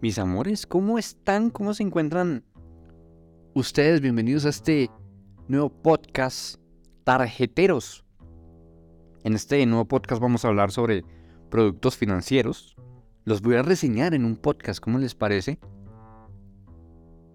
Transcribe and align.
Mis 0.00 0.16
amores, 0.20 0.64
¿cómo 0.64 0.96
están? 0.96 1.50
¿Cómo 1.50 1.74
se 1.74 1.82
encuentran 1.82 2.44
ustedes? 3.52 4.00
Bienvenidos 4.00 4.46
a 4.46 4.50
este 4.50 4.92
nuevo 5.48 5.70
podcast 5.70 6.60
Tarjeteros. 7.02 8.04
En 9.24 9.34
este 9.34 9.66
nuevo 9.66 9.86
podcast 9.86 10.22
vamos 10.22 10.44
a 10.44 10.48
hablar 10.48 10.70
sobre 10.70 11.04
productos 11.50 11.96
financieros. 11.96 12.76
Los 13.24 13.42
voy 13.42 13.56
a 13.56 13.62
reseñar 13.62 14.14
en 14.14 14.24
un 14.24 14.36
podcast, 14.36 14.78
¿cómo 14.78 15.00
les 15.00 15.16
parece? 15.16 15.58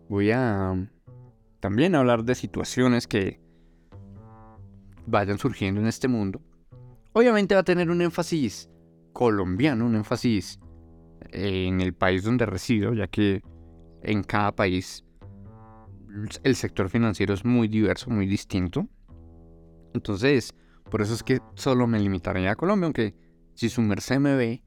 Voy 0.08 0.32
a 0.32 0.90
también 1.60 1.96
hablar 1.96 2.24
de 2.24 2.34
situaciones 2.34 3.08
que 3.08 3.42
vayan 5.06 5.38
surgiendo 5.38 5.82
en 5.82 5.88
este 5.88 6.08
mundo. 6.08 6.40
Obviamente 7.12 7.56
va 7.56 7.62
a 7.62 7.66
tener 7.66 7.90
un 7.90 8.02
énfasis 8.02 8.70
colombiano, 9.12 9.86
un 9.86 9.96
énfasis 9.96 10.62
en 11.32 11.82
el 11.82 11.94
país 11.94 12.24
donde 12.24 12.46
resido, 12.46 12.94
ya 12.94 13.08
que 13.08 13.42
en 14.02 14.24
cada 14.24 14.54
país 14.54 15.06
el 16.44 16.56
sector 16.56 16.90
financiero 16.90 17.34
es 17.34 17.44
muy 17.44 17.68
diverso, 17.68 18.10
muy 18.10 18.28
distinto. 18.28 18.88
Entonces, 19.94 20.54
por 20.90 21.02
eso 21.02 21.14
es 21.14 21.24
que 21.24 21.40
solo 21.56 21.88
me 21.88 22.00
limitaré 22.00 22.48
a 22.48 22.56
Colombia, 22.56 22.86
aunque 22.86 23.16
si 23.54 23.70
su 23.70 23.82
merced 23.82 24.20
me 24.20 24.36
ve 24.36 24.64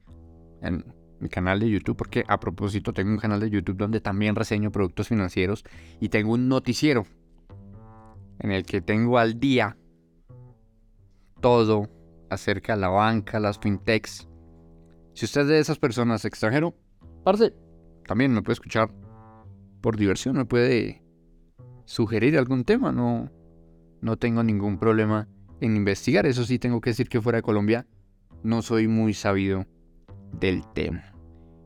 en 0.61 0.83
mi 1.19 1.29
canal 1.29 1.59
de 1.59 1.69
YouTube, 1.69 1.97
porque 1.97 2.23
a 2.27 2.39
propósito 2.39 2.93
tengo 2.93 3.11
un 3.11 3.17
canal 3.17 3.39
de 3.39 3.49
YouTube 3.49 3.77
donde 3.77 4.01
también 4.01 4.35
reseño 4.35 4.71
productos 4.71 5.07
financieros 5.07 5.63
y 5.99 6.09
tengo 6.09 6.33
un 6.33 6.47
noticiero 6.47 7.05
en 8.39 8.51
el 8.51 8.65
que 8.65 8.81
tengo 8.81 9.17
al 9.17 9.39
día 9.39 9.77
todo 11.41 11.89
acerca 12.29 12.75
de 12.75 12.81
la 12.81 12.89
banca, 12.89 13.39
las 13.39 13.59
fintechs. 13.59 14.26
Si 15.17 15.25
usted 15.25 15.41
es 15.41 15.47
de 15.47 15.57
esas 15.57 15.79
personas 15.79 16.25
extranjero, 16.25 16.75
parce, 17.23 17.51
también 18.05 18.31
me 18.31 18.43
puede 18.43 18.53
escuchar 18.53 18.91
por 19.81 19.97
diversión, 19.97 20.37
me 20.37 20.45
puede 20.45 21.01
sugerir 21.85 22.37
algún 22.37 22.63
tema, 22.63 22.91
no, 22.91 23.31
no 23.99 24.17
tengo 24.17 24.43
ningún 24.43 24.77
problema 24.77 25.27
en 25.59 25.75
investigar. 25.75 26.27
Eso 26.27 26.43
sí, 26.43 26.59
tengo 26.59 26.81
que 26.81 26.91
decir 26.91 27.09
que 27.09 27.19
fuera 27.19 27.37
de 27.37 27.41
Colombia 27.41 27.87
no 28.43 28.61
soy 28.61 28.87
muy 28.87 29.15
sabido 29.15 29.65
del 30.33 30.61
tema. 30.73 31.11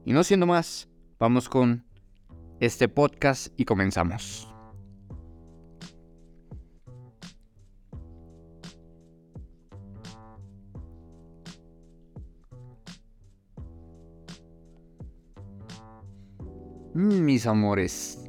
Y 0.06 0.14
no 0.14 0.24
siendo 0.24 0.46
más, 0.46 0.88
vamos 1.20 1.50
con 1.50 1.84
este 2.62 2.88
podcast 2.88 3.48
y 3.58 3.66
comenzamos. 3.66 4.51
Mis 16.94 17.48
amores, 17.48 18.24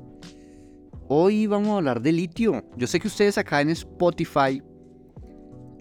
hoy 1.08 1.46
vamos 1.46 1.70
a 1.70 1.77
hablar 1.78 2.00
de 2.00 2.12
litio. 2.12 2.64
Yo 2.77 2.86
sé 2.86 3.00
que 3.00 3.08
ustedes 3.08 3.38
acá 3.38 3.60
en 3.60 3.70
Spotify 3.70 4.62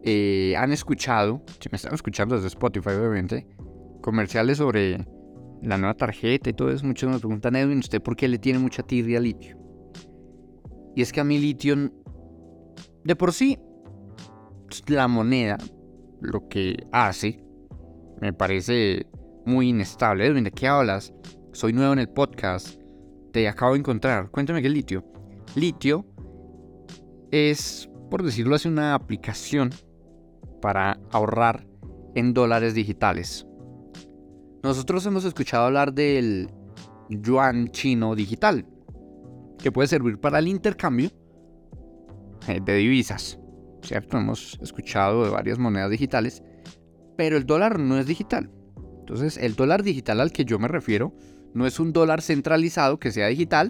eh, 0.03 0.55
han 0.57 0.71
escuchado, 0.71 1.43
si 1.59 1.69
me 1.71 1.75
están 1.75 1.93
escuchando 1.93 2.35
desde 2.35 2.47
Spotify 2.47 2.89
obviamente, 2.89 3.47
comerciales 4.01 4.57
sobre 4.57 5.05
la 5.61 5.77
nueva 5.77 5.93
tarjeta 5.93 6.49
y 6.49 6.53
todo 6.53 6.71
eso. 6.71 6.85
Muchos 6.85 7.09
me 7.09 7.19
preguntan, 7.19 7.55
Edwin, 7.55 7.79
¿usted 7.79 8.01
por 8.01 8.15
qué 8.15 8.27
le 8.27 8.39
tiene 8.39 8.59
mucha 8.59 8.83
tirria 8.83 9.19
al 9.19 9.25
litio? 9.25 9.57
Y 10.95 11.01
es 11.01 11.13
que 11.13 11.21
a 11.21 11.23
mí 11.23 11.37
litio, 11.37 11.75
de 13.03 13.15
por 13.15 13.31
sí, 13.31 13.59
la 14.87 15.07
moneda, 15.07 15.57
lo 16.19 16.47
que 16.47 16.87
hace, 16.91 17.43
me 18.19 18.33
parece 18.33 19.05
muy 19.45 19.69
inestable. 19.69 20.25
Edwin, 20.25 20.43
¿de 20.43 20.51
qué 20.51 20.67
hablas? 20.67 21.13
Soy 21.53 21.73
nuevo 21.73 21.91
en 21.91 21.99
el 21.99 22.07
podcast. 22.07 22.79
Te 23.33 23.49
acabo 23.49 23.73
de 23.73 23.79
encontrar. 23.79 24.31
Cuéntame 24.31 24.61
qué 24.61 24.67
es 24.67 24.73
litio. 24.73 25.03
Litio 25.55 26.05
es, 27.29 27.89
por 28.09 28.23
decirlo 28.23 28.55
así, 28.55 28.69
una 28.69 28.95
aplicación 28.95 29.69
para 30.61 30.97
ahorrar 31.11 31.67
en 32.15 32.33
dólares 32.33 32.73
digitales. 32.73 33.45
Nosotros 34.63 35.05
hemos 35.05 35.25
escuchado 35.25 35.65
hablar 35.65 35.93
del 35.93 36.49
yuan 37.09 37.67
chino 37.67 38.15
digital, 38.15 38.65
que 39.57 39.73
puede 39.73 39.89
servir 39.89 40.19
para 40.19 40.39
el 40.39 40.47
intercambio 40.47 41.09
eh, 42.47 42.61
de 42.63 42.75
divisas. 42.75 43.37
¿Cierto? 43.83 44.17
Hemos 44.17 44.57
escuchado 44.61 45.25
de 45.25 45.31
varias 45.31 45.59
monedas 45.59 45.91
digitales, 45.91 46.43
pero 47.17 47.35
el 47.35 47.45
dólar 47.45 47.77
no 47.77 47.97
es 47.97 48.05
digital. 48.05 48.49
Entonces, 48.99 49.37
el 49.37 49.55
dólar 49.55 49.83
digital 49.83 50.21
al 50.21 50.31
que 50.31 50.45
yo 50.45 50.57
me 50.57 50.69
refiero 50.69 51.13
no 51.53 51.65
es 51.65 51.79
un 51.79 51.93
dólar 51.93 52.21
centralizado 52.21 52.99
que 52.99 53.11
sea 53.11 53.27
digital, 53.27 53.69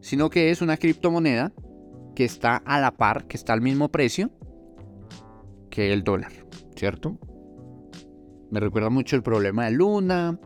sino 0.00 0.30
que 0.30 0.50
es 0.50 0.62
una 0.62 0.76
criptomoneda 0.76 1.52
que 2.14 2.24
está 2.24 2.56
a 2.56 2.80
la 2.80 2.96
par, 2.96 3.26
que 3.26 3.36
está 3.36 3.52
al 3.52 3.60
mismo 3.60 3.90
precio 3.90 4.30
que 5.70 5.92
el 5.92 6.04
dólar, 6.04 6.32
¿cierto? 6.76 7.18
Me 8.50 8.60
recuerda 8.60 8.88
mucho 8.90 9.16
el 9.16 9.22
problema 9.22 9.66
de 9.66 9.72
Luna, 9.72 10.38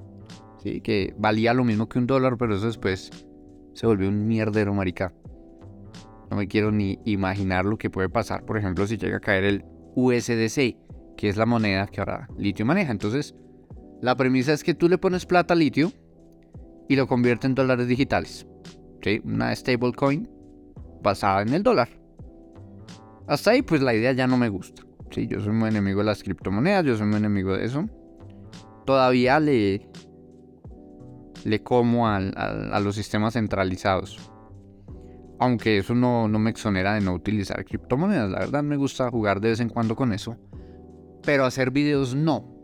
¿sí? 0.62 0.80
que 0.80 1.14
valía 1.18 1.54
lo 1.54 1.64
mismo 1.64 1.88
que 1.88 1.98
un 1.98 2.06
dólar, 2.06 2.36
pero 2.38 2.56
eso 2.56 2.66
después 2.66 3.10
se 3.74 3.86
volvió 3.86 4.08
un 4.08 4.26
mierdero, 4.26 4.74
marica. 4.74 5.14
No 6.30 6.36
me 6.36 6.48
quiero 6.48 6.72
ni 6.72 6.98
imaginar 7.04 7.64
lo 7.64 7.76
que 7.76 7.90
puede 7.90 8.08
pasar, 8.08 8.44
por 8.44 8.56
ejemplo, 8.56 8.86
si 8.86 8.96
llega 8.96 9.18
a 9.18 9.20
caer 9.20 9.44
el 9.44 9.64
USDC, 9.94 10.76
que 11.16 11.28
es 11.28 11.36
la 11.36 11.46
moneda 11.46 11.86
que 11.86 12.00
ahora 12.00 12.28
litio 12.38 12.64
maneja. 12.64 12.92
Entonces, 12.92 13.34
la 14.00 14.16
premisa 14.16 14.52
es 14.52 14.64
que 14.64 14.74
tú 14.74 14.88
le 14.88 14.98
pones 14.98 15.26
plata 15.26 15.54
a 15.54 15.56
litio 15.56 15.92
y 16.90 16.96
lo 16.96 17.06
convierte 17.06 17.46
en 17.46 17.54
dólares 17.54 17.86
digitales. 17.86 18.48
¿sí? 19.00 19.22
Una 19.24 19.54
stablecoin 19.54 20.28
basada 21.00 21.42
en 21.42 21.54
el 21.54 21.62
dólar. 21.62 21.88
Hasta 23.28 23.52
ahí 23.52 23.62
pues 23.62 23.80
la 23.80 23.94
idea 23.94 24.10
ya 24.10 24.26
no 24.26 24.36
me 24.36 24.48
gusta. 24.48 24.82
¿sí? 25.12 25.28
Yo 25.28 25.38
soy 25.38 25.52
muy 25.52 25.68
enemigo 25.68 26.00
de 26.00 26.06
las 26.06 26.24
criptomonedas, 26.24 26.84
yo 26.84 26.96
soy 26.96 27.06
muy 27.06 27.18
enemigo 27.18 27.56
de 27.56 27.64
eso. 27.64 27.88
Todavía 28.86 29.38
le, 29.38 29.88
le 31.44 31.62
como 31.62 32.08
a 32.08 32.80
los 32.80 32.96
sistemas 32.96 33.34
centralizados. 33.34 34.18
Aunque 35.38 35.78
eso 35.78 35.94
no, 35.94 36.26
no 36.26 36.40
me 36.40 36.50
exonera 36.50 36.94
de 36.94 37.02
no 37.02 37.14
utilizar 37.14 37.64
criptomonedas. 37.64 38.30
La 38.30 38.40
verdad 38.40 38.64
me 38.64 38.76
gusta 38.76 39.08
jugar 39.12 39.40
de 39.40 39.50
vez 39.50 39.60
en 39.60 39.68
cuando 39.68 39.94
con 39.94 40.12
eso. 40.12 40.36
Pero 41.22 41.44
hacer 41.44 41.70
videos 41.70 42.16
no. 42.16 42.60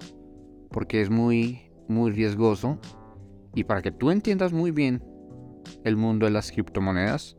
Porque 0.73 1.01
es 1.01 1.11
muy, 1.11 1.71
muy 1.87 2.11
riesgoso 2.11 2.81
y 3.57 3.65
para 3.65 3.83
que 3.83 3.91
tú 3.91 4.11
entiendas 4.11 4.53
muy 4.53 4.71
bien 4.71 5.03
el 5.83 5.97
mundo 5.97 6.27
de 6.27 6.31
las 6.31 6.53
criptomonedas, 6.53 7.37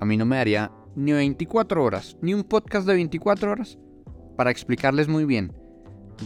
a 0.00 0.04
mí 0.04 0.16
no 0.16 0.26
me 0.26 0.36
daría 0.36 0.72
ni 0.96 1.12
24 1.12 1.82
horas, 1.82 2.18
ni 2.20 2.34
un 2.34 2.42
podcast 2.42 2.86
de 2.86 2.94
24 2.94 3.52
horas 3.52 3.78
para 4.36 4.50
explicarles 4.50 5.06
muy 5.06 5.24
bien, 5.24 5.54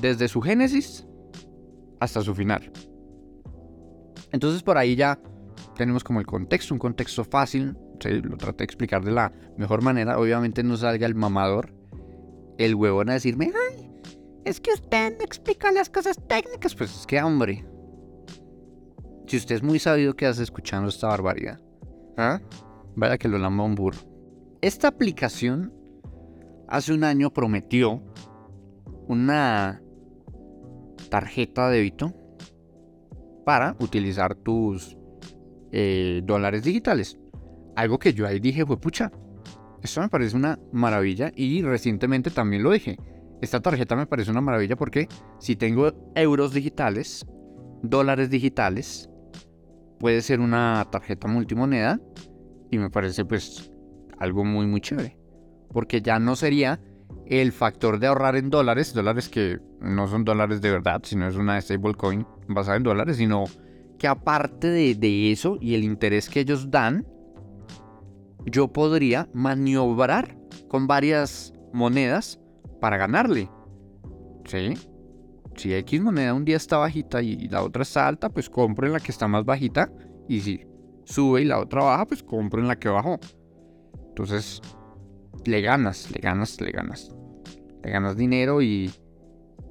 desde 0.01 0.27
su 0.29 0.41
génesis 0.41 1.07
hasta 2.01 2.23
su 2.23 2.35
final. 2.35 2.73
Entonces 4.33 4.63
por 4.63 4.79
ahí 4.79 4.97
ya 4.97 5.21
tenemos 5.77 6.03
como 6.03 6.19
el 6.19 6.27
contexto, 6.27 6.73
un 6.73 6.81
contexto 6.81 7.23
fácil, 7.23 7.77
lo 8.05 8.39
traté 8.39 8.59
de 8.59 8.65
explicar 8.65 9.05
de 9.05 9.13
la 9.13 9.35
mejor 9.59 9.83
manera, 9.83 10.19
obviamente 10.19 10.63
no 10.63 10.79
salga 10.79 11.07
el 11.07 11.15
mamador, 11.15 11.75
el 12.57 12.75
huevón 12.75 13.11
a 13.11 13.15
decirme, 13.15 13.53
ay, 13.71 13.91
es 14.47 14.61
que 14.61 14.73
usted 14.73 15.19
no 15.19 15.25
explica 15.25 15.71
las 15.73 15.91
cosas 15.91 16.19
técnicas, 16.27 16.75
pues 16.75 17.01
es 17.01 17.07
que 17.07 17.23
hombre, 17.23 17.67
si 19.27 19.37
usted 19.37 19.57
es 19.57 19.63
muy 19.63 19.79
sabido, 19.79 20.15
¿qué 20.15 20.27
hace 20.27 20.43
escuchando 20.43 20.89
esta 20.89 21.09
barbaridad? 21.09 21.61
¿Ah? 22.17 22.41
Vaya 22.95 23.19
que 23.19 23.29
lo 23.29 23.39
lamba 23.39 23.65
un 23.65 23.75
burro. 23.75 23.99
Esta 24.61 24.89
aplicación 24.89 25.73
hace 26.69 26.93
un 26.93 27.05
año 27.05 27.33
prometió 27.33 28.03
una 29.09 29.83
tarjeta 31.11 31.69
de 31.69 31.77
débito 31.77 32.15
para 33.45 33.77
utilizar 33.79 34.35
tus 34.35 34.97
eh, 35.73 36.23
dólares 36.25 36.65
digitales. 36.65 37.19
Algo 37.77 37.99
que 37.99 38.15
yo 38.15 38.27
ahí 38.27 38.41
dije 38.41 38.65
fue, 38.65 38.81
pucha, 38.81 39.13
esto 39.83 40.01
me 40.01 40.09
parece 40.09 40.37
una 40.37 40.59
maravilla 40.73 41.31
y 41.35 41.63
recientemente 41.63 42.31
también 42.31 42.63
lo 42.63 42.71
dije. 42.73 42.97
Esta 43.41 43.61
tarjeta 43.61 43.95
me 43.95 44.07
parece 44.07 44.31
una 44.31 44.41
maravilla 44.41 44.77
porque 44.77 45.09
si 45.39 45.57
tengo 45.57 45.93
euros 46.15 46.55
digitales, 46.55 47.27
dólares 47.83 48.31
digitales, 48.31 49.11
puede 49.99 50.23
ser 50.23 50.41
una 50.41 50.87
tarjeta 50.91 51.29
multimoneda 51.29 52.01
y 52.71 52.79
me 52.79 52.91
parece 52.91 53.25
pues 53.25 53.71
algo 54.19 54.45
muy 54.45 54.67
muy 54.67 54.81
chévere. 54.81 55.19
Porque 55.73 56.01
ya 56.01 56.19
no 56.19 56.37
sería 56.37 56.81
el 57.27 57.53
factor 57.53 57.99
de 57.99 58.07
ahorrar 58.07 58.37
en 58.37 58.51
dólares, 58.51 58.95
dólares 58.95 59.29
que 59.29 59.59
no 59.81 60.07
son 60.09 60.25
dólares 60.25 60.61
de 60.61 60.71
verdad, 60.71 61.01
sino 61.05 61.27
es 61.27 61.37
una 61.37 61.61
stablecoin 61.61 62.27
basada 62.49 62.77
en 62.77 62.83
dólares, 62.85 63.17
sino 63.17 63.45
que 63.99 64.07
aparte 64.07 64.69
de, 64.69 64.95
de 64.95 65.33
eso 65.33 65.59
y 65.61 65.75
el 65.75 65.85
interés 65.85 66.29
que 66.29 66.41
ellos 66.41 66.71
dan, 66.71 67.07
yo 68.45 68.69
podría 68.69 69.29
maniobrar 69.33 70.37
con 70.69 70.87
varias 70.87 71.53
monedas 71.73 72.41
para 72.81 72.97
ganarle. 72.97 73.51
¿Sí? 74.45 74.75
Si 75.57 75.75
X 75.75 76.01
moneda 76.01 76.35
un 76.35 76.45
día 76.45 76.57
está 76.57 76.79
bajita 76.79 77.23
y 77.23 77.49
la 77.49 77.63
otra 77.63 77.83
está 77.83 78.07
alta, 78.07 78.29
pues 78.29 78.49
compro 78.49 78.87
en 78.87 78.93
la 78.93 79.01
que 79.01 79.13
está 79.13 79.29
más 79.29 79.45
bajita 79.45 79.91
Y 80.29 80.41
si 80.41 80.67
sube 81.05 81.43
y 81.43 81.45
la 81.45 81.59
otra 81.59 81.85
baja, 81.85 82.07
pues 82.07 82.23
compro 82.23 82.61
en 82.61 82.69
la 82.69 82.77
que 82.77 82.89
bajó. 82.89 83.19
Entonces, 84.09 84.61
le 85.45 85.61
ganas, 85.61 86.11
le 86.11 86.21
ganas, 86.21 86.61
le 86.61 86.71
ganas. 86.71 87.15
Le 87.83 87.91
ganas 87.91 88.17
dinero 88.17 88.63
y, 88.63 88.91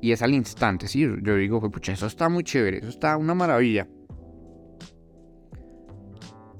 y 0.01 0.11
es 0.11 0.21
al 0.21 0.33
instante, 0.33 0.87
¿sí? 0.87 1.07
Yo 1.21 1.35
digo, 1.35 1.59
pucha, 1.69 1.93
eso 1.93 2.07
está 2.07 2.29
muy 2.29 2.43
chévere, 2.43 2.77
eso 2.77 2.89
está 2.89 3.17
una 3.17 3.33
maravilla. 3.33 3.87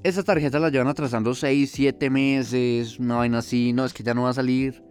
Esa 0.02 0.22
tarjeta 0.22 0.60
la 0.60 0.68
llevan 0.68 0.88
atrasando 0.88 1.34
6, 1.34 1.70
7 1.72 2.10
meses, 2.10 2.98
una 2.98 3.16
vaina 3.16 3.38
así, 3.38 3.72
no, 3.72 3.84
es 3.84 3.92
que 3.92 4.04
ya 4.04 4.14
no 4.14 4.24
va 4.24 4.30
a 4.30 4.34
salir, 4.34 4.82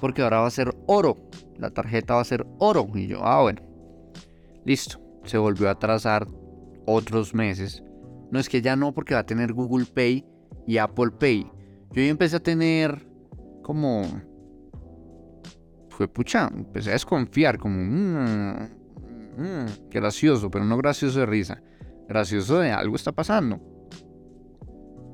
porque 0.00 0.22
ahora 0.22 0.40
va 0.40 0.46
a 0.46 0.50
ser 0.50 0.72
oro. 0.86 1.16
La 1.58 1.70
tarjeta 1.70 2.14
va 2.14 2.20
a 2.20 2.24
ser 2.24 2.46
oro. 2.58 2.86
Y 2.94 3.06
yo, 3.06 3.24
ah, 3.24 3.42
bueno, 3.42 3.62
listo. 4.64 5.00
Se 5.24 5.38
volvió 5.38 5.68
a 5.68 5.72
atrasar 5.72 6.26
otros 6.86 7.34
meses. 7.34 7.82
No 8.30 8.38
es 8.38 8.48
que 8.48 8.62
ya 8.62 8.76
no, 8.76 8.92
porque 8.94 9.14
va 9.14 9.20
a 9.20 9.26
tener 9.26 9.52
Google 9.52 9.86
Pay 9.86 10.24
y 10.66 10.78
Apple 10.78 11.10
Pay. 11.18 11.50
Yo 11.92 12.02
ya 12.02 12.08
empecé 12.08 12.36
a 12.36 12.42
tener 12.42 13.06
como... 13.62 14.02
Fue 15.88 16.08
pucha, 16.08 16.50
empecé 16.54 16.90
a 16.90 16.94
desconfiar, 16.94 17.58
como... 17.58 17.76
Mmm, 19.36 19.66
gracioso, 19.90 20.50
pero 20.50 20.64
no 20.64 20.76
gracioso 20.76 21.20
de 21.20 21.26
risa. 21.26 21.62
Gracioso 22.08 22.58
de 22.60 22.70
algo 22.70 22.96
está 22.96 23.12
pasando. 23.12 23.60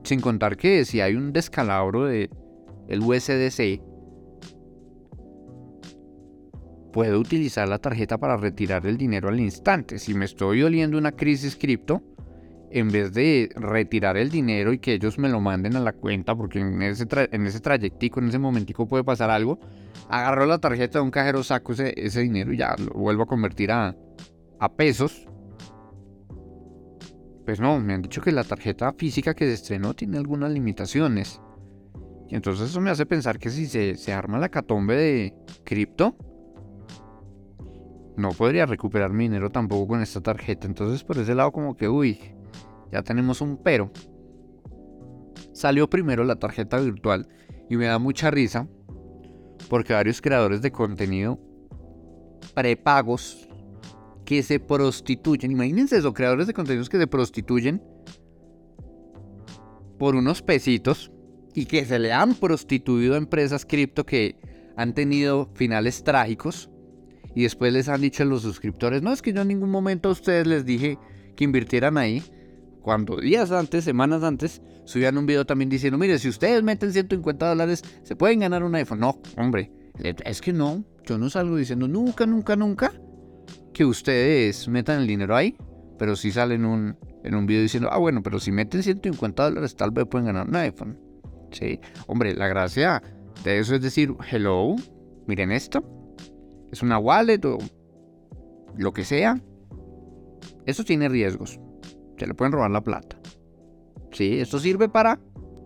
Sin 0.05 0.21
contar 0.21 0.57
que 0.57 0.85
si 0.85 1.01
hay 1.01 1.15
un 1.15 1.33
descalabro 1.33 2.05
de 2.05 2.31
el 2.89 3.01
USDC, 3.01 3.83
puedo 6.97 7.21
utilizar 7.21 7.69
la 7.69 7.79
tarjeta 7.79 8.17
para 8.17 8.39
retirar 8.39 8.87
el 8.87 8.97
dinero 8.97 9.29
al 9.29 9.39
instante. 9.39 9.99
Si 9.99 10.15
me 10.15 10.25
estoy 10.25 10.63
oliendo 10.63 10.97
una 10.97 11.13
crisis 11.13 11.55
cripto, 11.55 12.03
en 12.71 12.91
vez 12.91 13.13
de 13.13 13.51
retirar 13.55 14.17
el 14.17 14.31
dinero 14.31 14.73
y 14.73 14.79
que 14.79 14.95
ellos 14.95 15.19
me 15.19 15.29
lo 15.29 15.39
manden 15.39 15.77
a 15.77 15.81
la 15.81 15.93
cuenta, 15.93 16.35
porque 16.35 16.61
en 16.61 16.81
ese, 16.81 17.07
en 17.33 17.47
ese 17.47 17.61
trayectico, 17.61 18.21
en 18.21 18.29
ese 18.29 18.39
momentico 18.39 18.89
puede 18.89 19.05
pasar 19.05 19.29
algo, 19.29 19.61
agarro 20.09 20.47
la 20.47 20.57
tarjeta 20.57 20.99
de 20.99 21.05
un 21.05 21.11
cajero, 21.11 21.43
saco 21.43 21.75
ese, 21.75 22.21
dinero 22.23 22.55
y 22.55 22.57
ya 22.57 22.75
lo 22.79 22.95
vuelvo 22.95 23.25
a 23.25 23.27
convertir 23.27 23.73
a, 23.73 23.95
a 24.59 24.73
pesos 24.73 25.29
pues 27.45 27.61
no, 27.61 27.79
me 27.79 27.93
han 27.93 28.01
dicho 28.01 28.23
que 28.23 28.33
la 28.33 28.43
tarjeta 28.43 28.95
física 28.95 29.35
que 29.35 29.45
se 29.45 29.53
estrenó 29.53 29.93
tiene 29.93 30.17
algunas 30.17 30.51
limitaciones. 30.51 31.43
Y 32.29 32.35
entonces 32.35 32.71
eso 32.71 32.81
me 32.81 32.89
hace 32.89 33.05
pensar 33.05 33.39
que 33.39 33.51
si 33.51 33.67
se, 33.67 34.13
arma 34.15 34.39
la 34.39 34.49
catombe 34.49 34.97
de 34.97 35.35
cripto, 35.63 36.17
no 38.17 38.31
podría 38.31 38.67
recuperar 38.67 39.13
mi 39.13 39.25
dinero 39.25 39.51
tampoco 39.51 39.89
con 39.89 40.03
esta 40.03 40.21
tarjeta. 40.21 40.67
Entonces 40.67 41.05
por 41.05 41.19
ese 41.19 41.35
lado 41.35 41.53
como 41.53 41.77
que, 41.77 41.89
uy, 41.89 42.19
ya 42.91 43.03
tenemos 43.03 43.41
un 43.41 43.57
pero. 43.57 43.91
Salió 45.53 45.89
primero 45.89 46.25
la 46.25 46.37
tarjeta 46.37 46.79
virtual 46.79 47.29
y 47.69 47.77
me 47.77 47.87
da 47.87 47.99
mucha 47.99 48.31
risa 48.31 48.69
porque 49.69 49.93
varios 49.93 50.21
creadores 50.21 50.63
de 50.63 50.71
contenido 50.71 51.39
prepagos 52.55 53.49
que 54.25 54.43
se 54.43 54.61
prostituyen. 54.61 55.51
Imagínense 55.53 55.97
eso, 55.97 56.13
creadores 56.13 56.47
de 56.47 56.55
contenidos 56.55 56.89
que 56.89 56.99
se 56.99 57.07
prostituyen 57.07 57.83
por 59.99 60.15
unos 60.15 60.43
pesitos 60.43 61.11
y 61.55 61.67
que 61.67 61.85
se 61.85 61.99
le 61.99 62.13
han 62.13 62.35
prostituido 62.35 63.15
a 63.15 63.19
empresas 63.19 63.65
cripto 63.65 64.05
que 64.05 64.37
han 64.77 64.93
tenido 64.93 65.51
finales 65.55 66.05
trágicos 66.05 66.71
y 67.37 67.43
después 67.43 67.71
les 67.71 67.91
han 67.91 68.01
dicho 68.01 68.23
a 68.23 68.27
los 68.27 68.41
suscriptores, 68.41 69.03
no 69.03 69.13
es 69.13 69.21
que 69.21 69.35
yo 69.35 69.43
en 69.43 69.49
ningún 69.49 69.71
momento 69.71 70.09
a 70.09 70.13
ustedes 70.13 70.47
les 70.47 70.65
dije 70.65 70.99
que 71.37 71.45
invirtieran 71.45 71.99
ahí, 71.99 72.23
cuando 72.81 73.19
días 73.19 73.53
antes, 73.53 73.85
semanas 73.85 74.23
antes, 74.23 74.63
subían 74.87 75.19
un 75.19 75.27
video 75.27 75.45
también 75.45 75.69
diciendo, 75.69 75.99
mire, 75.99 76.19
si 76.19 76.31
ustedes 76.31 76.63
meten 76.63 76.95
150 76.95 77.47
dólares, 77.47 77.83
se 78.05 78.17
pueden 78.17 78.41
ganar 78.41 78.65
un 78.65 78.75
iPhone. 78.75 79.01
No, 79.01 79.21
hombre, 79.37 79.71
es 80.03 80.41
que 80.41 80.55
no, 80.55 80.83
yo 81.05 81.19
no 81.19 81.29
salgo 81.29 81.57
diciendo 81.57 81.87
nunca, 81.87 82.25
nunca, 82.25 82.57
nunca 82.57 82.91
que 83.75 83.85
ustedes 83.85 84.67
metan 84.69 85.03
el 85.03 85.07
dinero 85.07 85.37
ahí, 85.37 85.55
pero 85.99 86.17
si 86.17 86.33
salen 86.33 86.65
un, 86.65 86.97
en 87.23 87.35
un 87.35 87.45
video 87.45 87.61
diciendo, 87.61 87.91
ah, 87.93 87.99
bueno, 87.99 88.23
pero 88.23 88.41
si 88.41 88.51
meten 88.51 88.83
150 88.83 89.43
dólares, 89.43 89.77
tal 89.77 89.91
vez 89.91 90.07
pueden 90.07 90.29
ganar 90.29 90.49
un 90.49 90.57
iPhone. 90.57 90.99
Sí, 91.51 91.81
hombre, 92.07 92.35
la 92.35 92.49
gracia 92.49 93.03
de 93.45 93.59
eso 93.59 93.75
es 93.75 93.83
decir, 93.83 94.15
hello, 94.31 94.77
miren 95.27 95.53
esto, 95.53 95.85
es 96.77 96.83
una 96.83 96.99
wallet 96.99 97.43
o 97.47 97.57
lo 98.77 98.93
que 98.93 99.05
sea. 99.05 99.41
Eso 100.67 100.85
tiene 100.85 101.09
riesgos. 101.09 101.59
Se 102.19 102.27
le 102.27 102.35
pueden 102.35 102.53
robar 102.53 102.71
la 102.71 102.83
plata. 102.83 103.19
Sí, 104.13 104.39
esto 104.41 104.59
sirve 104.59 104.89
para 104.89 105.19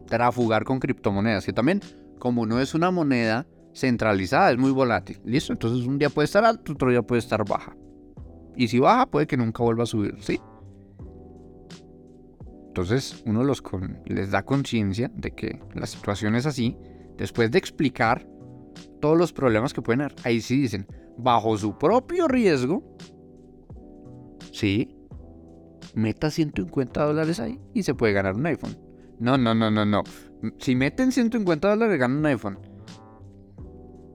trafugar 0.06 0.64
con 0.64 0.78
criptomonedas, 0.78 1.44
que 1.44 1.52
también, 1.52 1.80
como 2.18 2.46
no 2.46 2.60
es 2.60 2.74
una 2.74 2.90
moneda 2.90 3.46
centralizada, 3.74 4.52
es 4.52 4.58
muy 4.58 4.70
volátil. 4.70 5.20
¿Listo? 5.24 5.52
Entonces 5.52 5.86
un 5.86 5.98
día 5.98 6.10
puede 6.10 6.26
estar 6.26 6.44
alto, 6.44 6.72
otro 6.72 6.90
día 6.90 7.02
puede 7.02 7.18
estar 7.18 7.44
baja. 7.44 7.76
Y 8.56 8.68
si 8.68 8.78
baja, 8.78 9.06
puede 9.06 9.26
que 9.26 9.36
nunca 9.36 9.64
vuelva 9.64 9.84
a 9.84 9.86
subir, 9.86 10.14
¿sí? 10.20 10.40
Entonces 12.68 13.22
uno 13.26 13.42
los 13.42 13.62
les 14.06 14.30
da 14.30 14.44
conciencia 14.44 15.10
de 15.14 15.32
que 15.32 15.60
la 15.74 15.86
situación 15.86 16.36
es 16.36 16.46
así. 16.46 16.76
Después 17.16 17.50
de 17.50 17.58
explicar 17.58 18.26
todos 19.00 19.18
los 19.18 19.32
problemas 19.32 19.74
que 19.74 19.82
pueden 19.82 20.02
haber, 20.02 20.14
ahí 20.24 20.40
sí 20.40 20.60
dicen, 20.60 20.86
bajo 21.22 21.56
su 21.56 21.76
propio 21.78 22.28
riesgo, 22.28 22.96
sí, 24.52 24.96
meta 25.94 26.30
150 26.30 27.04
dólares 27.04 27.40
ahí 27.40 27.60
y 27.74 27.82
se 27.82 27.94
puede 27.94 28.12
ganar 28.12 28.34
un 28.34 28.46
iPhone. 28.46 28.76
No, 29.18 29.36
no, 29.36 29.54
no, 29.54 29.70
no, 29.70 29.84
no. 29.84 30.02
Si 30.58 30.74
meten 30.74 31.12
150 31.12 31.68
dólares, 31.68 31.98
ganan 31.98 32.18
un 32.18 32.26
iPhone. 32.26 32.58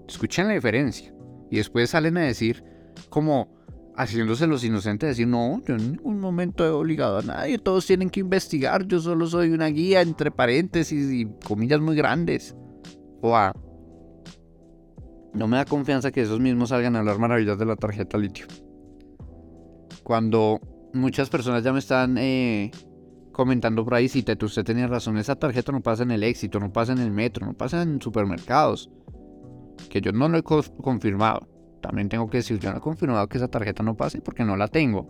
Escuchen 0.07 0.47
la 0.47 0.53
diferencia. 0.53 1.13
Y 1.51 1.57
después 1.57 1.91
salen 1.91 2.17
a 2.17 2.21
decir, 2.21 2.63
como, 3.09 3.55
haciéndose 3.95 4.47
los 4.47 4.63
inocentes, 4.63 5.09
decir, 5.09 5.27
no, 5.27 5.61
yo 5.65 5.75
en 5.75 5.91
ningún 5.91 6.19
momento 6.19 6.65
he 6.65 6.69
obligado 6.69 7.19
a 7.19 7.21
nadie, 7.21 7.59
todos 7.59 7.85
tienen 7.85 8.09
que 8.09 8.19
investigar, 8.19 8.87
yo 8.87 8.99
solo 8.99 9.27
soy 9.27 9.51
una 9.51 9.67
guía 9.67 10.01
entre 10.01 10.31
paréntesis 10.31 11.11
y 11.11 11.27
comillas 11.45 11.79
muy 11.79 11.95
grandes. 11.95 12.55
Wow. 13.21 13.64
No 15.35 15.47
me 15.47 15.57
da 15.57 15.65
confianza 15.65 16.11
que 16.11 16.21
esos 16.21 16.39
mismos 16.39 16.69
salgan 16.69 16.95
a 16.95 16.99
hablar 16.99 17.19
maravillas 17.19 17.57
de 17.57 17.65
la 17.65 17.75
tarjeta 17.75 18.17
litio. 18.17 18.47
Cuando 20.03 20.59
muchas 20.93 21.29
personas 21.29 21.63
ya 21.63 21.73
me 21.73 21.79
están 21.79 22.17
eh, 22.17 22.71
comentando 23.31 23.83
por 23.83 23.95
ahí, 23.95 24.07
si 24.07 24.23
te, 24.23 24.37
usted 24.43 24.63
tenía 24.63 24.87
razón, 24.87 25.17
esa 25.17 25.35
tarjeta 25.35 25.71
no 25.71 25.81
pasa 25.81 26.03
en 26.03 26.11
el 26.11 26.23
éxito, 26.23 26.59
no 26.59 26.71
pasa 26.71 26.93
en 26.93 26.99
el 26.99 27.11
metro, 27.11 27.45
no 27.45 27.53
pasa 27.53 27.81
en 27.81 28.01
supermercados. 28.01 28.89
Que 29.89 29.99
yo 29.99 30.11
no 30.11 30.29
lo 30.29 30.37
he 30.37 30.43
confirmado 30.43 31.47
también 31.85 32.09
tengo 32.09 32.27
que 32.27 32.37
decir, 32.37 32.59
yo 32.59 32.71
no 32.71 32.77
he 32.77 32.81
confirmado 32.81 33.27
que 33.27 33.37
esa 33.37 33.47
tarjeta 33.47 33.83
no 33.83 33.95
pase 33.95 34.19
porque 34.19 34.43
no 34.43 34.57
la 34.57 34.67
tengo. 34.67 35.07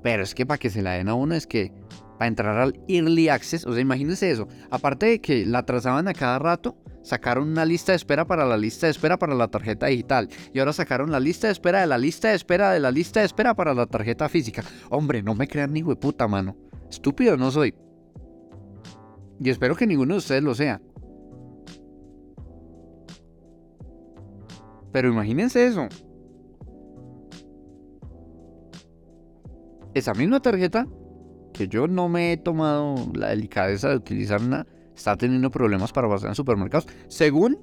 Pero 0.00 0.22
es 0.22 0.32
que 0.34 0.46
para 0.46 0.58
que 0.58 0.70
se 0.70 0.80
la 0.80 0.92
den 0.92 1.08
a 1.08 1.14
uno 1.14 1.34
es 1.34 1.46
que 1.46 1.72
para 2.18 2.28
entrar 2.28 2.56
al 2.56 2.80
Early 2.86 3.28
Access, 3.28 3.66
o 3.66 3.72
sea, 3.72 3.80
imagínense 3.80 4.30
eso. 4.30 4.46
Aparte 4.70 5.06
de 5.06 5.20
que 5.20 5.44
la 5.44 5.64
trazaban 5.64 6.06
a 6.06 6.14
cada 6.14 6.38
rato, 6.38 6.76
sacaron 7.02 7.48
una 7.48 7.64
lista 7.64 7.92
de 7.92 7.96
espera 7.96 8.26
para 8.26 8.44
la 8.44 8.56
lista 8.56 8.86
de 8.86 8.92
espera 8.92 9.18
para 9.18 9.34
la 9.34 9.48
tarjeta 9.48 9.86
digital. 9.86 10.28
Y 10.52 10.58
ahora 10.58 10.72
sacaron 10.72 11.10
la 11.10 11.20
lista 11.20 11.46
de 11.46 11.52
espera 11.52 11.80
de 11.80 11.86
la 11.86 11.98
lista 11.98 12.28
de 12.28 12.34
espera 12.34 12.72
de 12.72 12.80
la 12.80 12.90
lista 12.90 13.20
de 13.20 13.26
espera 13.26 13.54
para 13.54 13.74
la 13.74 13.86
tarjeta 13.86 14.28
física. 14.28 14.62
Hombre, 14.90 15.22
no 15.22 15.34
me 15.34 15.48
crean 15.48 15.72
ni 15.72 15.82
puta, 15.82 16.28
mano. 16.28 16.56
Estúpido 16.88 17.36
no 17.36 17.50
soy. 17.50 17.74
Y 19.38 19.48
espero 19.48 19.74
que 19.74 19.86
ninguno 19.86 20.14
de 20.14 20.18
ustedes 20.18 20.42
lo 20.42 20.54
sea. 20.54 20.80
Pero 24.92 25.08
imagínense 25.08 25.66
eso. 25.66 25.88
Esa 29.94 30.14
misma 30.14 30.40
tarjeta 30.40 30.86
que 31.52 31.68
yo 31.68 31.86
no 31.86 32.08
me 32.08 32.32
he 32.32 32.36
tomado 32.36 32.94
la 33.14 33.28
delicadeza 33.28 33.88
de 33.88 33.96
utilizar 33.96 34.40
está 35.00 35.16
teniendo 35.16 35.50
problemas 35.50 35.92
para 35.92 36.08
pasar 36.08 36.28
en 36.28 36.34
supermercados. 36.34 36.86
Según 37.08 37.58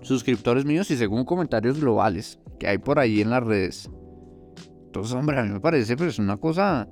suscriptores 0.00 0.64
míos 0.64 0.90
y 0.90 0.96
según 0.96 1.24
comentarios 1.24 1.78
globales 1.78 2.38
que 2.58 2.66
hay 2.66 2.78
por 2.78 2.98
ahí 2.98 3.20
en 3.20 3.30
las 3.30 3.44
redes. 3.44 3.90
Entonces, 4.86 5.14
hombre, 5.14 5.38
a 5.38 5.42
mí 5.42 5.50
me 5.50 5.60
parece, 5.60 5.96
pero 5.96 6.10
es 6.10 6.18
una 6.18 6.36
cosa... 6.38 6.88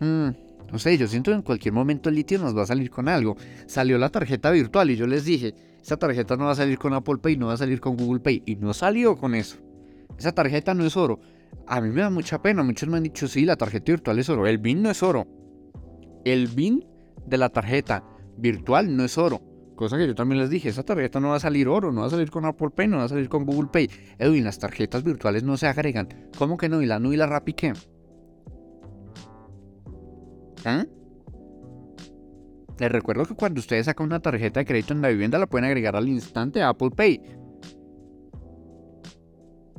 Hmm, 0.00 0.28
no 0.70 0.78
sé, 0.78 0.98
yo 0.98 1.06
siento 1.06 1.30
que 1.30 1.36
en 1.36 1.42
cualquier 1.42 1.72
momento 1.72 2.08
el 2.08 2.16
litio 2.16 2.38
nos 2.38 2.56
va 2.56 2.62
a 2.62 2.66
salir 2.66 2.90
con 2.90 3.08
algo. 3.08 3.36
Salió 3.66 3.96
la 3.98 4.10
tarjeta 4.10 4.50
virtual 4.50 4.90
y 4.90 4.96
yo 4.96 5.06
les 5.06 5.24
dije, 5.24 5.54
esa 5.82 5.96
tarjeta 5.96 6.36
no 6.36 6.44
va 6.44 6.52
a 6.52 6.56
salir 6.56 6.78
con 6.78 6.92
Apple 6.92 7.18
Pay, 7.18 7.36
no 7.36 7.46
va 7.46 7.54
a 7.54 7.58
salir 7.58 7.80
con 7.80 7.96
Google 7.96 8.20
Pay. 8.20 8.42
Y 8.46 8.56
no 8.56 8.74
salió 8.74 9.16
con 9.16 9.34
eso. 9.34 9.58
Esa 10.18 10.32
tarjeta 10.32 10.74
no 10.74 10.84
es 10.84 10.96
oro. 10.96 11.20
A 11.66 11.80
mí 11.80 11.88
me 11.90 12.02
da 12.02 12.10
mucha 12.10 12.42
pena. 12.42 12.62
Muchos 12.62 12.88
me 12.88 12.98
han 12.98 13.02
dicho, 13.02 13.28
sí, 13.28 13.44
la 13.44 13.56
tarjeta 13.56 13.92
virtual 13.92 14.18
es 14.18 14.28
oro. 14.28 14.46
El 14.46 14.58
BIN 14.58 14.82
no 14.82 14.90
es 14.90 15.02
oro. 15.02 15.26
El 16.24 16.48
BIN 16.48 16.84
de 17.26 17.38
la 17.38 17.48
tarjeta 17.48 18.04
virtual 18.36 18.96
no 18.96 19.04
es 19.04 19.18
oro. 19.18 19.40
Cosa 19.76 19.98
que 19.98 20.06
yo 20.06 20.14
también 20.14 20.40
les 20.40 20.50
dije, 20.50 20.68
esa 20.68 20.84
tarjeta 20.84 21.18
no 21.18 21.30
va 21.30 21.36
a 21.36 21.40
salir 21.40 21.66
oro, 21.68 21.90
no 21.90 22.02
va 22.02 22.06
a 22.06 22.10
salir 22.10 22.30
con 22.30 22.44
Apple 22.44 22.70
Pay, 22.70 22.86
no 22.86 22.98
va 22.98 23.04
a 23.04 23.08
salir 23.08 23.28
con 23.28 23.44
Google 23.44 23.70
Pay. 23.72 23.90
Edwin, 24.18 24.44
las 24.44 24.58
tarjetas 24.58 25.02
virtuales 25.02 25.42
no 25.42 25.56
se 25.56 25.66
agregan. 25.66 26.08
¿Cómo 26.38 26.56
que 26.56 26.68
no? 26.68 26.80
¿Y 26.80 26.86
la 26.86 27.00
NU 27.00 27.12
y 27.12 27.16
la 27.16 27.26
RAPI 27.26 27.52
qué? 27.54 27.72
¿Ah? 30.64 30.86
Les 32.78 32.90
recuerdo 32.90 33.24
que 33.24 33.34
cuando 33.34 33.60
ustedes 33.60 33.86
sacan 33.86 34.06
una 34.06 34.20
tarjeta 34.20 34.60
de 34.60 34.66
crédito 34.66 34.94
en 34.94 35.02
la 35.02 35.08
vivienda 35.08 35.38
la 35.38 35.46
pueden 35.46 35.66
agregar 35.66 35.96
al 35.96 36.08
instante 36.08 36.62
a 36.62 36.70
Apple 36.70 36.90
Pay. 36.90 37.20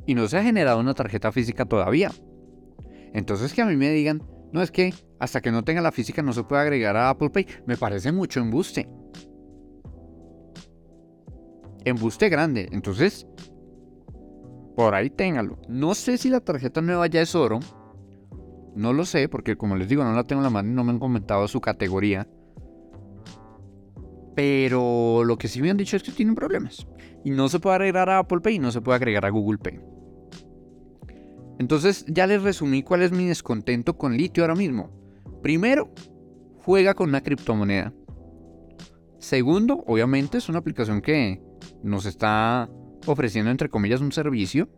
Y 0.06 0.14
no 0.14 0.28
se 0.28 0.36
ha 0.36 0.42
generado 0.42 0.78
una 0.78 0.94
tarjeta 0.94 1.32
física 1.32 1.64
todavía. 1.64 2.10
Entonces 3.12 3.54
que 3.54 3.62
a 3.62 3.66
mí 3.66 3.76
me 3.76 3.90
digan, 3.90 4.22
no 4.52 4.62
es 4.62 4.70
que 4.70 4.94
hasta 5.18 5.40
que 5.40 5.50
no 5.50 5.64
tenga 5.64 5.80
la 5.80 5.92
física 5.92 6.22
no 6.22 6.32
se 6.32 6.44
puede 6.44 6.62
agregar 6.62 6.96
a 6.96 7.10
Apple 7.10 7.30
Pay, 7.30 7.46
me 7.66 7.76
parece 7.76 8.12
mucho 8.12 8.40
embuste. 8.40 8.88
Embuste 11.84 12.28
grande. 12.28 12.68
Entonces, 12.72 13.26
por 14.76 14.94
ahí 14.94 15.08
téngalo. 15.08 15.58
No 15.68 15.94
sé 15.94 16.18
si 16.18 16.28
la 16.28 16.40
tarjeta 16.40 16.80
nueva 16.80 17.06
ya 17.06 17.22
es 17.22 17.34
oro. 17.34 17.60
No 18.74 18.92
lo 18.92 19.06
sé, 19.06 19.28
porque 19.28 19.56
como 19.56 19.76
les 19.76 19.88
digo, 19.88 20.04
no 20.04 20.12
la 20.12 20.24
tengo 20.24 20.40
en 20.40 20.44
la 20.44 20.50
mano 20.50 20.70
y 20.70 20.74
no 20.74 20.84
me 20.84 20.90
han 20.90 20.98
comentado 20.98 21.48
su 21.48 21.60
categoría. 21.60 22.28
Pero 24.34 25.24
lo 25.24 25.38
que 25.38 25.48
sí 25.48 25.62
me 25.62 25.70
han 25.70 25.78
dicho 25.78 25.96
es 25.96 26.02
que 26.02 26.12
tienen 26.12 26.34
problemas. 26.34 26.86
Y 27.24 27.30
no 27.30 27.48
se 27.48 27.58
puede 27.58 27.76
agregar 27.76 28.10
a 28.10 28.18
Apple 28.18 28.40
Pay 28.40 28.56
y 28.56 28.58
no 28.58 28.70
se 28.70 28.82
puede 28.82 28.96
agregar 28.96 29.24
a 29.24 29.30
Google 29.30 29.58
Pay. 29.58 29.80
Entonces 31.58 32.04
ya 32.08 32.26
les 32.26 32.42
resumí 32.42 32.82
cuál 32.82 33.02
es 33.02 33.12
mi 33.12 33.26
descontento 33.26 33.96
con 33.96 34.16
litio 34.16 34.42
ahora 34.42 34.54
mismo. 34.54 34.90
Primero, 35.42 35.90
juega 36.58 36.94
con 36.94 37.08
una 37.08 37.22
criptomoneda. 37.22 37.92
Segundo, 39.18 39.82
obviamente 39.86 40.38
es 40.38 40.48
una 40.48 40.58
aplicación 40.58 41.00
que 41.00 41.40
nos 41.82 42.06
está 42.06 42.68
ofreciendo 43.06 43.50
entre 43.50 43.68
comillas 43.68 44.00
un 44.00 44.12
servicio. 44.12 44.68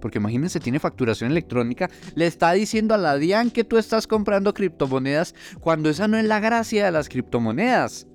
Porque 0.00 0.18
imagínense, 0.18 0.58
tiene 0.58 0.78
facturación 0.78 1.30
electrónica. 1.30 1.90
Le 2.14 2.26
está 2.26 2.52
diciendo 2.52 2.94
a 2.94 2.98
la 2.98 3.16
DIAN 3.16 3.50
que 3.50 3.62
tú 3.62 3.76
estás 3.76 4.06
comprando 4.06 4.54
criptomonedas 4.54 5.34
cuando 5.60 5.90
esa 5.90 6.08
no 6.08 6.16
es 6.16 6.24
la 6.24 6.40
gracia 6.40 6.84
de 6.84 6.90
las 6.90 7.08
criptomonedas. 7.08 8.06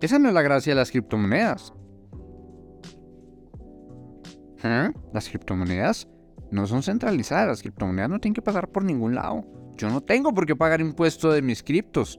Esa 0.00 0.18
no 0.18 0.28
es 0.28 0.34
la 0.34 0.42
gracia 0.42 0.72
de 0.72 0.76
las 0.76 0.90
criptomonedas. 0.90 1.72
Las 5.12 5.28
criptomonedas 5.28 6.08
no 6.50 6.66
son 6.66 6.82
centralizadas. 6.82 7.48
Las 7.48 7.62
criptomonedas 7.62 8.08
no 8.08 8.18
tienen 8.18 8.34
que 8.34 8.42
pasar 8.42 8.68
por 8.68 8.82
ningún 8.82 9.14
lado. 9.14 9.44
Yo 9.76 9.90
no 9.90 10.00
tengo 10.00 10.32
por 10.32 10.46
qué 10.46 10.56
pagar 10.56 10.80
impuesto 10.80 11.30
de 11.30 11.42
mis 11.42 11.62
criptos. 11.62 12.18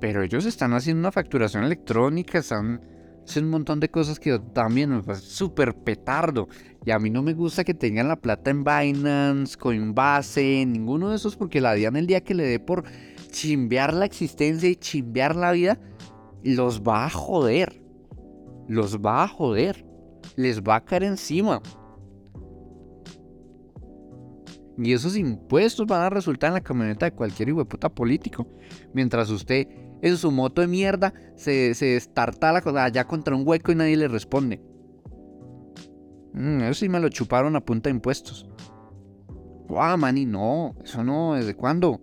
Pero 0.00 0.22
ellos 0.22 0.44
están 0.44 0.72
haciendo 0.72 1.00
una 1.00 1.12
facturación 1.12 1.64
electrónica, 1.64 2.38
están 2.38 2.80
haciendo 3.24 3.48
un 3.48 3.52
montón 3.52 3.78
de 3.78 3.90
cosas 3.90 4.18
que 4.18 4.38
también 4.52 4.90
me 4.90 5.02
parece 5.02 5.26
súper 5.26 5.74
petardo. 5.74 6.48
Y 6.84 6.90
a 6.90 6.98
mí 6.98 7.10
no 7.10 7.22
me 7.22 7.34
gusta 7.34 7.62
que 7.62 7.74
tengan 7.74 8.08
la 8.08 8.16
plata 8.16 8.50
en 8.50 8.64
Binance, 8.64 9.56
Coinbase, 9.56 10.64
ninguno 10.66 11.10
de 11.10 11.16
esos, 11.16 11.36
porque 11.36 11.60
la 11.60 11.74
DIAN 11.74 11.96
el 11.96 12.06
día 12.06 12.22
que 12.22 12.34
le 12.34 12.44
dé 12.44 12.58
por 12.58 12.84
chimbear 13.30 13.92
la 13.92 14.06
existencia 14.06 14.68
y 14.68 14.76
chimbear 14.76 15.36
la 15.36 15.52
vida, 15.52 15.78
los 16.42 16.82
va 16.82 17.06
a 17.06 17.10
joder. 17.10 17.82
Los 18.66 18.98
va 18.98 19.24
a 19.24 19.28
joder. 19.28 19.87
Les 20.38 20.62
va 20.62 20.76
a 20.76 20.84
caer 20.84 21.02
encima. 21.02 21.60
Y 24.78 24.92
esos 24.92 25.16
impuestos 25.16 25.84
van 25.84 26.02
a 26.02 26.10
resultar 26.10 26.48
en 26.48 26.54
la 26.54 26.60
camioneta 26.60 27.06
de 27.06 27.12
cualquier 27.12 27.52
puta 27.66 27.88
político. 27.88 28.46
Mientras 28.94 29.30
usted 29.30 29.66
en 30.00 30.16
su 30.16 30.30
moto 30.30 30.60
de 30.60 30.68
mierda 30.68 31.12
se, 31.34 31.74
se 31.74 31.86
destartala 31.86 32.62
allá 32.84 33.04
contra 33.04 33.34
un 33.34 33.42
hueco 33.44 33.72
y 33.72 33.74
nadie 33.74 33.96
le 33.96 34.06
responde. 34.06 34.62
Mm, 36.34 36.60
eso 36.60 36.74
sí 36.74 36.88
me 36.88 37.00
lo 37.00 37.08
chuparon 37.08 37.56
a 37.56 37.60
punta 37.60 37.90
de 37.90 37.96
impuestos. 37.96 38.48
Guau, 39.66 39.98
mani, 39.98 40.24
no. 40.24 40.76
Eso 40.84 41.02
no, 41.02 41.34
¿desde 41.34 41.56
cuándo? 41.56 42.00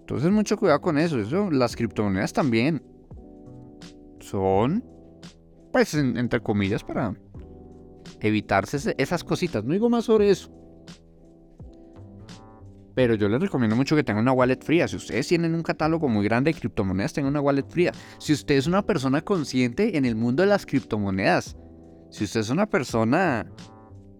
Entonces 0.00 0.32
mucho 0.32 0.56
cuidado 0.56 0.80
con 0.80 0.98
eso. 0.98 1.20
Eso, 1.20 1.48
las 1.52 1.76
criptomonedas 1.76 2.32
también. 2.32 2.82
Son, 4.18 4.82
pues, 5.74 5.92
entre 5.92 6.38
comillas, 6.38 6.84
para 6.84 7.16
evitarse 8.20 8.94
esas 8.96 9.24
cositas. 9.24 9.64
No 9.64 9.72
digo 9.72 9.90
más 9.90 10.04
sobre 10.04 10.30
eso. 10.30 10.48
Pero 12.94 13.16
yo 13.16 13.28
les 13.28 13.40
recomiendo 13.40 13.74
mucho 13.74 13.96
que 13.96 14.04
tengan 14.04 14.22
una 14.22 14.30
wallet 14.30 14.62
fría. 14.62 14.86
Si 14.86 14.94
ustedes 14.94 15.26
tienen 15.26 15.52
un 15.52 15.64
catálogo 15.64 16.06
muy 16.06 16.24
grande 16.24 16.52
de 16.52 16.60
criptomonedas, 16.60 17.12
tengan 17.12 17.32
una 17.32 17.40
wallet 17.40 17.68
fría. 17.68 17.90
Si 18.18 18.32
usted 18.32 18.54
es 18.54 18.68
una 18.68 18.82
persona 18.82 19.22
consciente 19.22 19.98
en 19.98 20.04
el 20.04 20.14
mundo 20.14 20.44
de 20.44 20.50
las 20.50 20.64
criptomonedas, 20.64 21.56
si 22.08 22.22
usted 22.22 22.38
es 22.38 22.50
una 22.50 22.66
persona 22.66 23.50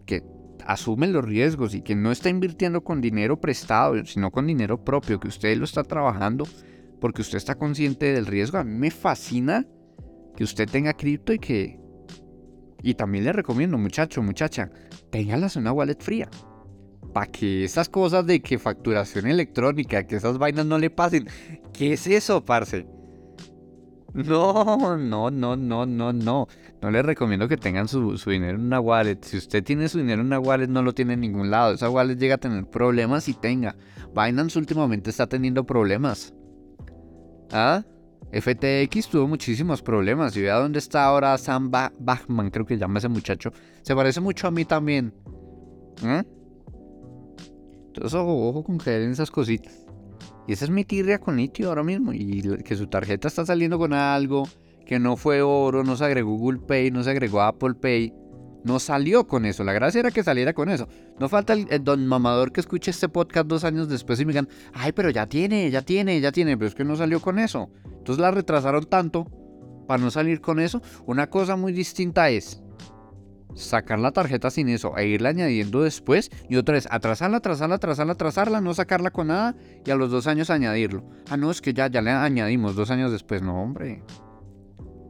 que 0.06 0.25
asume 0.66 1.06
los 1.06 1.25
riesgos 1.25 1.76
y 1.76 1.82
que 1.82 1.94
no 1.94 2.11
está 2.11 2.30
invirtiendo 2.30 2.82
con 2.82 3.00
dinero 3.00 3.40
prestado, 3.40 4.04
sino 4.06 4.32
con 4.32 4.49
dinero 4.49 4.84
propio, 4.84 5.20
que 5.20 5.28
usted 5.28 5.56
lo 5.56 5.66
está 5.66 5.84
trabajando 5.84 6.49
porque 7.00 7.23
usted 7.23 7.37
está 7.37 7.54
consciente 7.54 8.12
del 8.12 8.26
riesgo, 8.26 8.58
a 8.58 8.64
mí 8.64 8.76
me 8.76 8.90
fascina 8.90 9.64
que 10.37 10.45
usted 10.45 10.69
tenga 10.69 10.93
cripto 10.95 11.33
y 11.33 11.38
que... 11.38 11.81
Y 12.83 12.95
también 12.95 13.25
le 13.25 13.33
recomiendo, 13.33 13.79
muchacho, 13.79 14.23
muchacha, 14.23 14.71
téngalas 15.11 15.57
en 15.57 15.62
una 15.62 15.73
wallet 15.73 16.00
fría 16.00 16.29
para 17.14 17.31
que 17.31 17.64
esas 17.64 17.88
cosas 17.88 18.26
de 18.26 18.41
que 18.41 18.59
facturación 18.59 19.26
electrónica, 19.26 20.07
que 20.07 20.17
esas 20.17 20.37
vainas 20.37 20.67
no 20.67 20.76
le 20.79 20.91
pasen. 20.91 21.26
¿Qué 21.73 21.95
es 21.95 22.07
eso, 22.07 22.45
parce? 22.45 22.87
No, 24.12 24.97
no, 24.97 25.31
no, 25.31 25.57
no, 25.57 25.87
no, 25.87 26.12
no. 26.12 26.49
No 26.83 26.91
les 26.91 27.05
recomiendo 27.05 27.49
que 27.49 27.57
tengan 27.57 27.88
su, 27.88 28.17
dinero 28.26 28.59
en 28.59 28.67
una 28.67 28.81
wallet. 28.81 29.19
Si 29.23 29.37
usted 29.37 29.64
tiene 29.64 29.88
su 29.88 29.99
dinero 29.99 30.21
en 30.21 30.26
una 30.26 30.38
wallet, 30.38 30.69
no 30.69 30.83
lo 30.83 30.93
tiene 30.93 31.14
en 31.14 31.21
ningún 31.21 31.50
lado. 31.50 31.75
Esa 31.75 31.88
wallet 31.88 32.17
llega 32.17 32.35
a 32.35 32.38
tener 32.38 32.67
problemas 32.67 33.29
y 33.29 33.35
tenga. 33.35 33.75
Binance 34.14 34.59
últimamente 34.59 35.11
está 35.11 35.26
teniendo 35.26 35.64
problemas. 35.64 36.35
¿Ah? 37.50 37.85
FTX 38.33 39.09
tuvo 39.09 39.28
muchísimos 39.28 39.83
problemas. 39.83 40.37
Y 40.37 40.43
vea 40.43 40.57
dónde 40.57 40.78
está 40.78 41.04
ahora 41.04 41.37
Sam 41.38 41.71
Bachman, 41.71 42.50
creo 42.50 42.66
que 42.66 42.78
llama 42.78 42.99
ese 42.99 43.09
muchacho. 43.09 43.52
Se 43.83 43.95
parece 43.95 44.21
mucho 44.21 44.49
a 44.49 44.50
mí 44.50 44.64
también. 44.64 45.12
¿Eh? 46.02 46.23
Entonces, 47.87 48.14
ojo, 48.14 48.49
ojo 48.49 48.64
con 48.64 48.78
creer 48.78 49.02
en 49.02 49.12
esas 49.12 49.31
cositas. 49.31 49.87
Y 50.47 50.52
esa 50.52 50.64
es 50.64 50.71
mi 50.71 50.85
tirria 50.85 51.19
con 51.19 51.37
litio 51.37 51.69
ahora 51.69 51.83
mismo. 51.83 52.12
Y 52.12 52.43
que 52.64 52.76
su 52.76 52.87
tarjeta 52.88 53.28
está 53.28 53.47
saliendo 53.47 53.78
con 53.78 53.93
algo 53.93 54.49
que 54.85 54.99
no 54.99 55.16
fue 55.16 55.43
oro, 55.43 55.83
no 55.83 55.97
se 55.97 56.04
agregó 56.04 56.37
Google 56.37 56.61
Pay, 56.61 56.90
no 56.90 57.02
se 57.02 57.11
agregó 57.11 57.40
Apple 57.43 57.75
Pay. 57.75 58.12
No 58.64 58.78
salió 58.78 59.26
con 59.26 59.44
eso. 59.44 59.62
La 59.62 59.73
gracia 59.73 60.00
era 60.00 60.11
que 60.11 60.25
saliera 60.25 60.54
con 60.54 60.71
eso. 60.71 60.88
No 61.18 61.28
falta 61.28 61.52
el, 61.52 61.85
don 61.85 62.06
mamador 62.06 62.50
que 62.50 62.61
escuche 62.61 62.90
este 62.90 63.09
podcast 63.09 63.47
dos 63.47 63.62
años 63.64 63.88
después 63.88 64.18
y 64.21 64.25
me 64.25 64.33
digan, 64.33 64.49
ay, 64.73 64.92
pero 64.92 65.11
ya 65.11 65.26
tiene, 65.26 65.71
ya 65.71 65.83
tiene, 65.83 66.21
ya 66.21 66.33
tiene. 66.33 66.56
Pero 66.56 66.68
es 66.68 66.75
que 66.75 66.85
no 66.85 66.97
salió 66.97 67.21
con 67.21 67.38
eso. 67.38 67.71
Entonces 67.85 68.18
la 68.18 68.30
retrasaron 68.30 68.87
tanto 68.87 69.26
para 69.87 70.02
no 70.02 70.11
salir 70.11 70.40
con 70.40 70.61
eso. 70.61 70.80
Una 71.06 71.28
cosa 71.28 71.56
muy 71.56 71.73
distinta 71.73 72.30
es 72.30 72.62
sacar 73.54 73.99
la 73.99 74.11
tarjeta 74.11 74.50
sin 74.50 74.68
eso 74.68 74.97
e 74.97 75.09
irla 75.09 75.28
añadiendo 75.28 75.83
después. 75.83 76.30
Y 76.49 76.56
otra 76.56 76.75
vez, 76.75 76.88
atrasarla, 76.90 77.38
atrasarla, 77.38 77.76
atrasarla, 77.76 78.12
atrasarla, 78.14 78.61
no 78.62 78.73
sacarla 78.73 79.11
con 79.11 79.28
nada 79.28 79.54
y 79.85 79.90
a 79.90 79.97
los 79.97 80.11
dos 80.11 80.26
años 80.26 80.50
añadirlo. 80.50 81.04
Ah, 81.28 81.37
no, 81.37 81.50
es 81.50 81.61
que 81.61 81.75
ya, 81.75 81.88
ya 81.88 82.00
le 82.00 82.11
añadimos 82.11 82.76
dos 82.76 82.90
años 82.90 83.12
después. 83.12 83.42
No, 83.42 83.62
hombre. 83.62 84.02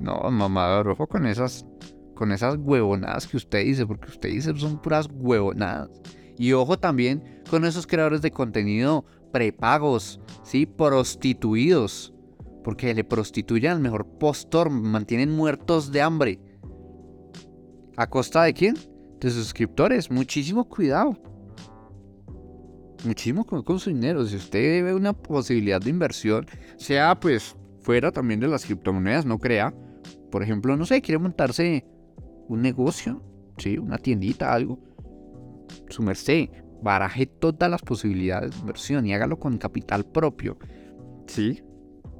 No, 0.00 0.30
mamador, 0.30 0.88
ojo 0.88 1.06
con 1.06 1.24
esas, 1.24 1.64
con 2.14 2.32
esas 2.32 2.56
huevonadas 2.58 3.26
que 3.26 3.36
usted 3.36 3.64
dice, 3.64 3.86
porque 3.86 4.08
usted 4.08 4.30
dice 4.30 4.56
son 4.56 4.80
puras 4.80 5.08
huevonadas. 5.12 5.90
Y 6.36 6.52
ojo 6.52 6.78
también 6.78 7.42
con 7.48 7.64
esos 7.64 7.86
creadores 7.86 8.22
de 8.22 8.30
contenido 8.30 9.04
prepagos, 9.32 10.20
¿sí? 10.42 10.66
Prostituidos. 10.66 12.12
Porque 12.62 12.94
le 12.94 13.04
prostituyen 13.04 13.72
al 13.72 13.80
mejor 13.80 14.06
postor, 14.18 14.70
mantienen 14.70 15.30
muertos 15.30 15.92
de 15.92 16.00
hambre. 16.00 16.40
¿A 17.96 18.08
costa 18.08 18.42
de 18.44 18.54
quién? 18.54 18.74
De 19.20 19.30
suscriptores. 19.30 20.10
Muchísimo 20.10 20.66
cuidado. 20.66 21.16
Muchísimo 23.04 23.44
cuidado 23.44 23.64
con 23.64 23.78
su 23.78 23.90
dinero. 23.90 24.24
Si 24.24 24.36
usted 24.36 24.82
ve 24.82 24.94
una 24.94 25.12
posibilidad 25.12 25.80
de 25.80 25.90
inversión, 25.90 26.46
sea 26.76 27.18
pues 27.20 27.54
fuera 27.80 28.10
también 28.10 28.40
de 28.40 28.48
las 28.48 28.64
criptomonedas, 28.64 29.26
no 29.26 29.38
crea. 29.38 29.74
Por 30.30 30.42
ejemplo, 30.42 30.76
no 30.76 30.86
sé, 30.86 31.02
quiere 31.02 31.18
montarse 31.18 31.84
un 32.48 32.62
negocio, 32.62 33.22
¿sí? 33.58 33.78
Una 33.78 33.98
tiendita, 33.98 34.52
algo. 34.52 34.78
Su 35.88 36.02
merced, 36.02 36.48
baraje 36.82 37.26
todas 37.26 37.70
las 37.70 37.82
posibilidades 37.82 38.52
de 38.52 38.58
inversión 38.58 39.06
y 39.06 39.14
hágalo 39.14 39.38
con 39.38 39.58
capital 39.58 40.04
propio. 40.04 40.58
¿Sí? 41.26 41.62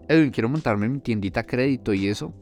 Edwin, 0.08 0.30
quiero 0.30 0.48
montarme 0.48 0.88
mi 0.88 1.00
tiendita 1.00 1.44
crédito 1.44 1.94
y 1.94 2.08
eso 2.08 2.34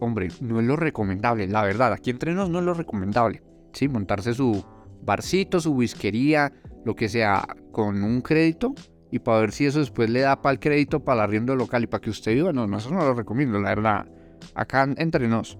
hombre, 0.00 0.28
no 0.40 0.60
es 0.60 0.66
lo 0.66 0.76
recomendable, 0.76 1.46
la 1.46 1.62
verdad, 1.62 1.92
aquí 1.92 2.10
entre 2.10 2.34
nos 2.34 2.50
no 2.50 2.58
es 2.58 2.64
lo 2.64 2.74
recomendable, 2.74 3.42
¿sí? 3.72 3.88
Montarse 3.88 4.34
su 4.34 4.64
barcito, 5.02 5.60
su 5.60 5.72
whiskería, 5.72 6.52
lo 6.84 6.94
que 6.94 7.08
sea, 7.08 7.46
con 7.72 8.02
un 8.02 8.20
crédito 8.20 8.74
y 9.10 9.18
para 9.18 9.40
ver 9.40 9.52
si 9.52 9.66
eso 9.66 9.78
después 9.78 10.10
le 10.10 10.20
da 10.20 10.42
para 10.42 10.52
el 10.52 10.60
crédito, 10.60 11.04
para 11.04 11.20
el 11.20 11.28
arriendo 11.28 11.54
local 11.54 11.84
y 11.84 11.86
para 11.86 12.00
que 12.00 12.10
usted 12.10 12.34
viva, 12.34 12.52
no, 12.52 12.66
no, 12.66 12.78
eso 12.78 12.90
no 12.90 12.98
lo 12.98 13.14
recomiendo, 13.14 13.58
la 13.60 13.70
verdad, 13.70 14.06
acá 14.54 14.88
entre 14.96 15.28
nos, 15.28 15.58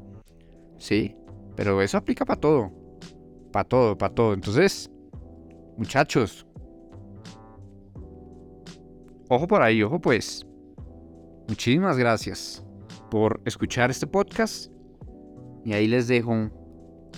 ¿sí? 0.79 1.17
Pero 1.57 1.81
eso 1.83 1.97
aplica 1.97 2.25
para 2.25 2.41
todo, 2.41 2.71
para 3.53 3.65
todo, 3.69 3.99
para 3.99 4.15
todo, 4.15 4.35
entonces, 4.35 4.91
muchachos, 5.77 6.47
ojo 9.29 9.47
por 9.47 9.63
ahí, 9.63 9.83
ojo 9.83 10.01
pues. 10.01 10.47
Muchísimas 11.49 11.97
gracias 11.97 12.65
por 13.11 13.41
escuchar 13.45 13.91
este 13.91 14.07
podcast. 14.07 14.71
Y 15.65 15.73
ahí 15.73 15.87
les 15.89 16.09
dejo 16.09 16.51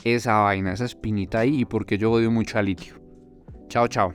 esa 0.04 0.38
vaina, 0.40 0.72
esa 0.72 0.84
espinita 0.84 1.40
ahí 1.40 1.60
y 1.60 1.64
porque 1.64 1.98
yo 1.98 2.12
odio 2.12 2.30
mucho 2.30 2.58
a 2.58 2.62
litio. 2.62 2.94
Chao, 3.68 3.88
chao. 3.88 4.14